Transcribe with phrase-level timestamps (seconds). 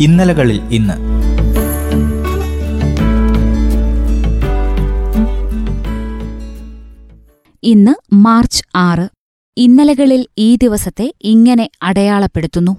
[0.00, 0.92] ഇന്നലകളിൽ ഇന്ന്.
[7.62, 9.08] ഇന്ന് മാർച്ച് ആറ്.
[9.56, 12.76] ഇന്നലകളിൽ ഈ ദിവസത്തെ ഇങ്ങനെ അടയാളപ്പെടുത്തുന്നു.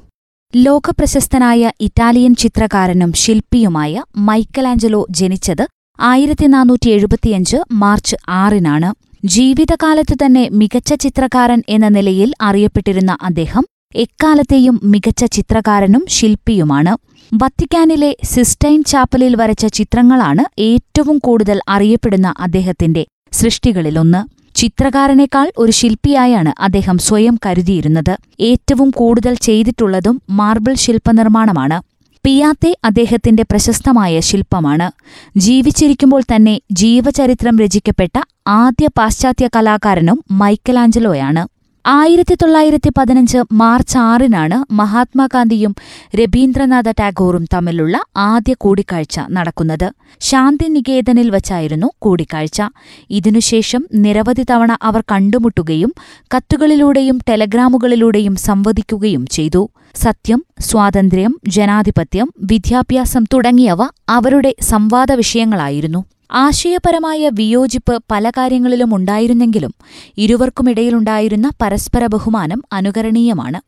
[0.56, 5.68] ലോകപ്രശസ്തനായ ഇറ്റാലിയൻ ചിത്രകാരനും ശില്പിയുമായ മൈക്കലാഞ്ചലോ ജനിച്ചത്
[6.02, 8.94] ആയിരത്തി നാനൂറ്റി എഴുപത്തിയഞ്ച് മാർച്ച് ആറിനാണ്.
[9.26, 13.66] ജീവിതകാലത്തു തന്നെ മികച്ച ചിത്രകാരൻ എന്ന നിലയിൽ അറിയപ്പെട്ടിരുന്ന അദ്ദേഹം
[13.96, 17.11] എക്കാലത്തെയും മികച്ച ചിത്രകാരനും ശില്പിയുമാണ്.
[17.34, 24.22] വത്തിക്കാനിലെ സിസ്റ്റൈൻ ചാപ്പലിൽ വരച്ച ചിത്രങ്ങളാണ് ഏറ്റവും കൂടുതൽ അറിയപ്പെടുന്ന അദ്ദേഹത്തിന്റെ സൃഷ്ടികളിലൊന്ന്.
[24.56, 28.18] ചിത്രകാരനേക്കാൾ ഒരു ശില്പിയായാണ് അദ്ദേഹം സ്വയം കരുതിയിരുന്നത്.
[28.40, 31.82] ഏറ്റവും കൂടുതൽ ചെയ്തിട്ടുള്ളതും മാർബിൾ ശില്പനിർമ്മാണമാണ്.
[32.24, 34.92] പിയാത്തെ അദ്ദേഹത്തിന്റെ പ്രശസ്തമായ ശില്പമാണ്.
[35.38, 41.61] ജീവിച്ചിരിക്കുമ്പോൾ തന്നെ ജീവചരിത്രം രചിക്കപ്പെട്ട ആദ്യ പാശ്ചാത്യ കലാകാരനും മൈക്കലാഞ്ചലോയാണ്.
[41.86, 45.76] ആയിരത്തി തൊള്ളായിരത്തി പതിനഞ്ച് മാർച്ച് ആറിനാണ് മഹാത്മാഗാന്ധിയും
[46.16, 49.94] രവീന്ദ്രനാഥ ടാഗോറും തമ്മിലുള്ള ആദ്യ കൂടിക്കാഴ്ച നടക്കുന്നത്.
[50.20, 52.62] ശാന്തിനികേതനിൽ വച്ചായിരുന്നു കൂടിക്കാഴ്ച.
[53.10, 55.94] ഇതിനുശേഷം നിരവധി തവണ അവർ കണ്ടുമുട്ടുകയും
[56.36, 59.70] കത്തുകളിലൂടെയും ടെലഗ്രാമുകളിലൂടെയും സംവദിക്കുകയും ചെയ്തു.
[59.96, 66.06] സത്യം സ്വാതന്ത്ര്യം ജനാധിപത്യം വിദ്യാഭ്യാസം തുടങ്ങിയവ അവരുടെ സംവാദ വിഷയങ്ങളായിരുന്നു.
[66.32, 69.74] ആശയപരമായ വിയോജിപ്പ് പല കാര്യങ്ങളിലും ഉണ്ടായിരുന്നെങ്കിലും
[70.18, 73.62] ഇരുവർക്കുമിടയിലുണ്ടായിരുന്ന പരസ്പര ബഹുമാനം അനുകരണീയമാണ്.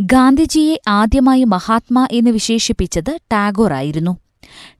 [0.00, 4.16] ഗാന്ധിജിയെ ആദ്യമായി മഹാത്മാ എന്ന് വിശേഷിപ്പിച്ചത് ടാഗോർ ആയിരുന്നു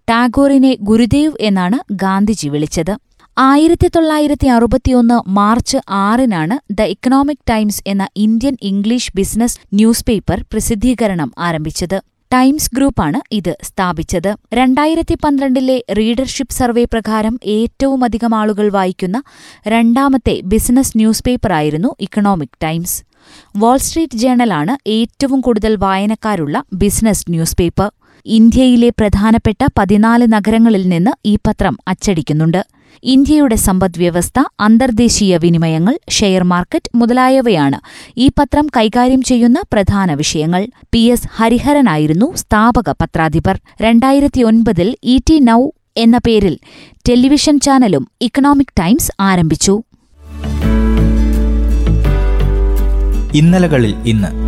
[0.09, 2.95] ടാഗോറിനെ ഗുരുദേവ് എന്നാണ് ഗാന്ധിജി വിളിച്ചത്.
[3.39, 11.33] ആയിരത്തി തൊള്ളായിരത്തി അറുപത്തിയൊന്ന് മാർച്ച് ആറിനാണ് ദ ഇക്കണോമിക് ടൈംസ് എന്ന Indian English business newspaper പ്രസിദ്ധീകരണം
[11.39, 11.99] ആരംഭിച്ചത്.
[12.33, 14.37] ടൈംസ് ഗ്രൂപ്പാണ് ഇത് സ്ഥാപിച്ചത്.
[14.55, 19.23] രണ്ടായിരത്തി പന്ത്രണ്ടിലെ റീഡർഷിപ്പ് സർവേ പ്രകാരം ഏറ്റവുമധികം ആളുകൾ വായിക്കുന്ന
[19.69, 23.05] രണ്ടാമത്തെ ബിസിനസ് ന്യൂസ് പേപ്പറായിരുന്നു ഇക്കണോമിക് ടൈംസ്.
[23.57, 27.91] വാൾസ്ട്രീറ്റ് ജേണലാണ് ഏറ്റവും കൂടുതൽ വായനക്കാരുള്ള ബിസിനസ് ന്യൂസ് പേപ്പർ.
[28.27, 32.63] ഇന്ത്യയിലെ പ്രധാനപ്പെട്ട പതിനാല് നഗരങ്ങളിൽ നിന്ന് ഈ പത്രം അച്ചടിക്കുന്നുണ്ട്.
[33.05, 37.81] ഇന്ത്യയുടെ സമ്പദ്വ്യവസ്ഥ അന്തർദേശീയ വിനിമയങ്ങൾ ഷെയർ മാർക്കറ്റ് മുതലായവയാണ്
[38.17, 40.67] ഈ പത്രം കൈകാര്യം ചെയ്യുന്ന പ്രധാന വിഷയങ്ങൾ.
[40.93, 43.61] പി എസ് ഹരിഹരനായിരുന്നു സ്ഥാപക പത്രാധിപർ.
[43.83, 46.59] രണ്ടായിരത്തിയൊൻപതിൽ ഇ ടി നൌ എന്ന പേരിൽ
[47.09, 49.83] ടെലിവിഷൻ ചാനലും ഇക്കണോമിക് ടൈംസ് ആരംഭിച്ചു.
[53.35, 54.40] ഇന്നലകളിൽ ഇന്ന്